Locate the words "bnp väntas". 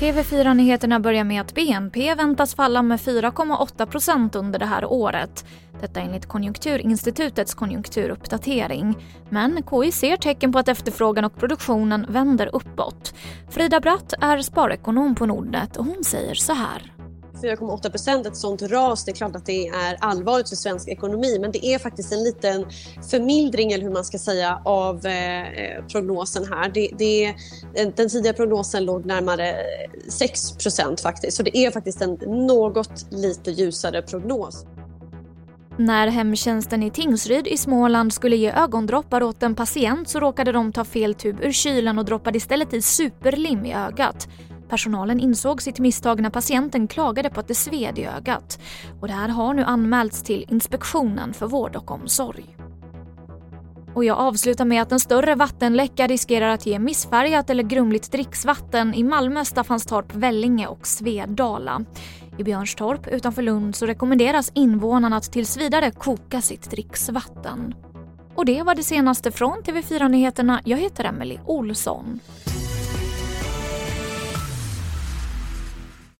1.54-2.54